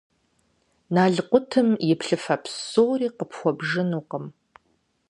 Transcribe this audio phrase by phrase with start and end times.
[0.93, 4.25] Налкъутым и плъыфэ псори къыпхуэбжынукъым.